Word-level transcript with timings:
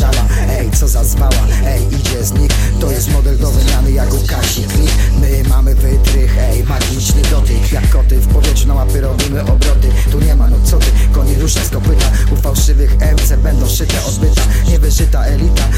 zmuszała 0.00 0.28
Ej, 0.48 0.70
co 0.70 0.88
za 0.88 1.04
zwała, 1.04 1.46
ej, 1.66 1.86
idzie 1.86 2.24
z 2.24 2.32
nich. 2.32 2.50
To 2.80 2.90
jest 2.90 3.12
model 3.12 3.38
do 3.38 3.50
wymiany 3.50 3.92
jak 3.92 4.14
u 4.14 4.26
Kasi 4.26 4.62
Klik 4.62 4.90
My 5.20 5.48
mamy 5.48 5.74
wytrych, 5.74 6.38
ej, 6.38 6.64
magiczny 6.64 7.22
dotyk 7.30 7.72
Jak 7.72 7.88
koty. 7.90 8.16
W 8.16 8.28
powietrzu 8.28 8.68
na 8.68 8.74
łapy 8.74 9.00
robimy 9.00 9.40
obroty. 9.42 9.88
Tu 10.10 10.20
nie 10.20 10.36
ma, 10.36 10.48
no 10.48 10.56
co 10.64 10.78
ty, 10.78 10.86
koni 11.12 11.34
rusza 11.34 11.64
z 11.64 11.70
kopyta. 11.70 12.10
U 12.32 12.36
fałszywych 12.36 12.96
MC 12.96 13.36
będą 13.36 13.68
szyte 13.68 14.04
odbyta 14.04 14.42
Niewyżyta 14.68 15.24
elita, 15.24 15.68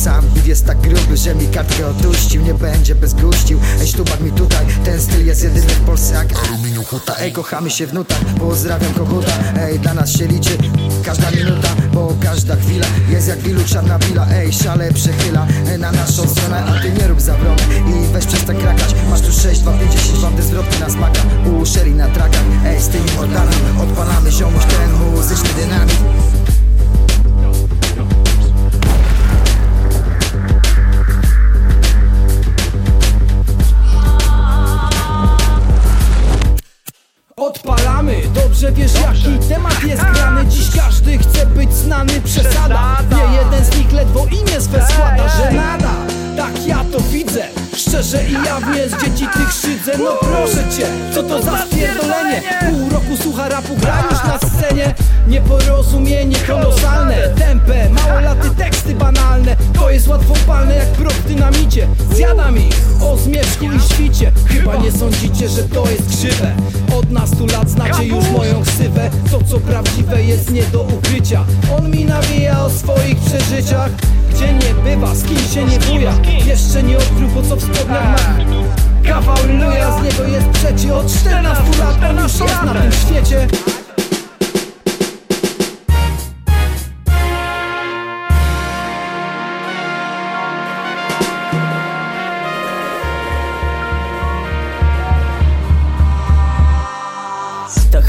Sam 0.00 0.24
beat 0.34 0.46
jest 0.46 0.66
tak 0.66 0.80
gruby, 0.80 1.16
że 1.16 1.34
mi 1.34 1.48
kartkę 1.48 1.86
otuścił. 1.86 2.42
Nie 2.42 2.54
będzie 2.54 2.94
bez 2.94 3.14
guścił, 3.14 3.60
ej, 3.80 3.86
sztubak 3.86 4.20
mi 4.20 4.32
tutaj 4.32 4.66
Ten 4.84 5.00
styl 5.00 5.26
jest 5.26 5.42
jedyny 5.42 5.66
w 5.66 5.80
Polsce 5.80 6.14
jak 6.14 6.48
aluminium 6.48 6.84
huta. 6.84 7.14
Ej, 7.18 7.32
kochamy 7.32 7.70
się 7.70 7.86
w 7.86 7.94
nutach, 7.94 8.18
pozdrawiam 8.38 8.94
koguta. 8.94 9.32
Ej, 9.56 9.78
dla 9.78 9.94
nas 9.94 10.10
się 10.10 10.26
liczy 10.26 10.58
każda 11.04 11.30
minuta 11.30 11.68
Bo 11.92 12.14
każda 12.22 12.56
chwila 12.56 12.86
jest 13.08 13.28
jak 13.28 13.38
wilu 13.38 13.64
czarna 13.64 13.98
wila. 13.98 14.26
Ej, 14.32 14.52
szale 14.52 14.92
przechyla 14.92 15.46
na 15.78 15.92
naszą 15.92 16.28
stronę 16.28 16.64
A 16.64 16.82
ty 16.82 16.92
nie 16.92 17.08
rób 17.08 17.20
zawrony 17.20 17.62
i 17.86 18.12
weź 18.12 18.26
przestań 18.26 18.56
krakać 18.56 18.94
Masz 19.10 19.20
tu 19.20 19.32
6, 19.32 19.60
2, 19.60 19.72
5, 19.72 19.92
10 19.92 20.18
wam 20.18 20.36
te 20.36 20.42
zwrotki 20.42 20.80
na 20.80 20.90
smaka 20.90 21.20
U 21.52 21.66
Sherry 21.66 21.94
na 21.94 22.08
trakach, 22.08 22.44
ej, 22.66 22.82
z 22.82 22.88
tymi 22.88 23.10
mordami 23.16 23.52
Odpalamy 23.82 24.32
ziomuś 24.32 24.62
ten 24.64 24.92
muzyczny 24.92 25.48
dynamit 25.56 26.09
temat 39.50 39.84
jest 39.84 40.02
grany. 40.02 40.46
Dziś 40.46 40.68
każdy 40.76 41.18
chce 41.18 41.46
być 41.46 41.72
znany, 41.72 42.20
przesada. 42.20 42.96
Nie 43.10 43.36
jeden 43.36 43.64
z 43.64 43.78
nich 43.78 43.92
ledwo 43.92 44.26
imię 44.26 44.60
swe 44.60 44.86
składa. 44.86 45.28
Że 45.28 45.52
nada, 45.52 45.90
tak 46.36 46.66
ja 46.66 46.84
to 46.92 47.00
widzę. 47.00 47.44
Szczerze 47.76 48.24
i 48.24 48.32
jawnie 48.32 48.88
z 48.88 48.92
dzieci 48.92 49.26
tych 49.32 49.52
szydzę. 49.52 49.92
No 49.98 50.10
proszę 50.20 50.64
cię, 50.76 50.86
co 51.14 51.22
to 51.22 51.42
za 51.42 51.66
spierdolenie? 51.66 52.42
Pół 52.70 52.90
roku 52.90 53.16
słucha 53.22 53.48
rapu, 53.48 53.76
gra 53.76 54.02
już 54.10 54.24
na 54.24 54.38
scenie. 54.48 54.94
Nieporozumienie 55.28 56.36
kolosalne. 56.46 57.28
Tempę, 57.28 57.90
małolaty 57.90 58.50
teksty 58.50 58.94
banalne 58.94 59.29
zmierzchu 63.20 63.64
i 63.64 63.94
świcie. 63.94 64.32
Chyba 64.48 64.76
nie 64.76 64.92
sądzicie, 64.92 65.48
że 65.48 65.62
to 65.62 65.90
jest 65.90 66.16
krzywe. 66.16 66.54
Od 66.98 67.10
nastu 67.10 67.46
lat 67.46 67.70
znacie 67.70 68.04
już 68.04 68.30
moją 68.30 68.62
ksywę. 68.62 69.10
To 69.30 69.38
co 69.44 69.60
prawdziwe 69.60 70.22
jest 70.22 70.50
nie 70.50 70.62
do 70.62 70.82
ukrycia. 70.82 71.44
On 71.78 71.90
mi 71.90 72.04
nawija 72.04 72.64
o 72.64 72.70
swoich 72.70 73.16
przeżyciach. 73.16 73.90
Gdzie 74.34 74.52
nie 74.52 74.74
bywa, 74.84 75.14
z 75.14 75.24
kim 75.24 75.38
się 75.38 75.64
nie 75.64 75.78
buja. 75.78 76.12
Jeszcze 76.46 76.82
nie 76.82 76.96
odkrył 76.98 77.28
po 77.28 77.42
co 77.42 77.56
w 77.56 77.62
spodniach 77.62 78.04
ma 78.10 78.44
Kawał 79.04 79.36
luja, 79.46 79.98
z 79.98 80.02
niego 80.02 80.28
jest 80.28 80.48
przecie 80.48 80.94
Od 80.94 81.14
14 81.20 81.64
lat 81.78 82.10
on 82.10 82.16
już 82.16 82.40
jest 82.40 82.62
na 82.64 82.74
tym 82.74 82.92
świecie 82.92 83.48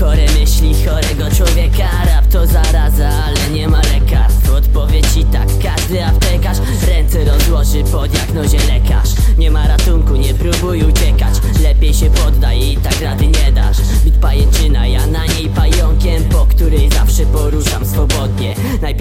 chore 0.02 0.26
myśli 0.40 0.74
chorego 0.86 1.36
człowieka. 1.36 1.90
Rap 2.06 2.28
to 2.32 2.48
zaraza, 2.48 3.10
ale 3.10 3.50
nie 3.54 3.68
ma 3.68 3.82
lekarstw. 3.94 4.54
Odpowiedź 4.54 5.18
i 5.18 5.26
tak, 5.26 5.48
każdy 5.64 6.06
aptekarz 6.06 6.58
Ręce 6.88 7.26
rozłoży 7.26 7.84
po 7.92 8.08
diagnozie 8.08 8.58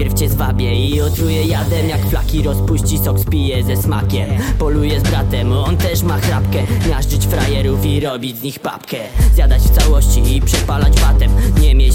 Najpierw 0.01 0.19
cię 0.19 0.29
zwabię 0.29 0.87
i 0.87 1.01
otruję 1.01 1.43
jadem 1.43 1.89
Jak 1.89 2.01
flaki. 2.05 2.43
Rozpuści, 2.43 2.97
sok 2.97 3.19
spiję 3.19 3.63
ze 3.63 3.77
smakiem. 3.77 4.29
Poluję 4.59 4.99
z 4.99 5.03
bratem, 5.03 5.53
on 5.53 5.77
też 5.77 6.03
ma 6.03 6.17
chrapkę. 6.17 6.63
Miażdżyć 6.89 7.25
frajerów 7.25 7.85
i 7.85 7.99
robić 7.99 8.37
z 8.37 8.41
nich 8.41 8.59
papkę. 8.59 8.97
Zjadać 9.33 9.61
w 9.61 9.69
całości 9.69 10.35
i 10.35 10.41
przepalać 10.41 11.01
batem. 11.01 11.31
Nie 11.59 11.75
mieć 11.75 11.90